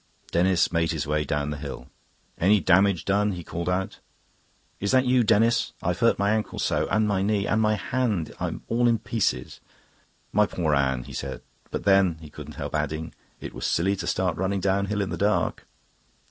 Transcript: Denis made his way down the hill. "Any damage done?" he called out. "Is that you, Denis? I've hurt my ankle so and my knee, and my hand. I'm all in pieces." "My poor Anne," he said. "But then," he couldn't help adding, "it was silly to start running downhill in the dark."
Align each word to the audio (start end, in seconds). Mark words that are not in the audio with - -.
Denis 0.31 0.71
made 0.71 0.93
his 0.93 1.05
way 1.05 1.23
down 1.23 1.51
the 1.51 1.57
hill. 1.57 1.87
"Any 2.39 2.59
damage 2.59 3.05
done?" 3.05 3.33
he 3.33 3.43
called 3.43 3.69
out. 3.69 3.99
"Is 4.79 4.89
that 4.89 5.05
you, 5.05 5.21
Denis? 5.21 5.73
I've 5.83 5.99
hurt 5.99 6.17
my 6.17 6.31
ankle 6.31 6.57
so 6.57 6.87
and 6.89 7.07
my 7.07 7.21
knee, 7.21 7.45
and 7.45 7.61
my 7.61 7.75
hand. 7.75 8.33
I'm 8.39 8.63
all 8.67 8.87
in 8.87 8.97
pieces." 8.97 9.59
"My 10.33 10.47
poor 10.47 10.73
Anne," 10.73 11.03
he 11.03 11.13
said. 11.13 11.43
"But 11.69 11.83
then," 11.83 12.17
he 12.19 12.31
couldn't 12.31 12.55
help 12.55 12.73
adding, 12.73 13.13
"it 13.39 13.53
was 13.53 13.67
silly 13.67 13.95
to 13.97 14.07
start 14.07 14.37
running 14.37 14.59
downhill 14.59 15.01
in 15.01 15.11
the 15.11 15.17
dark." 15.17 15.67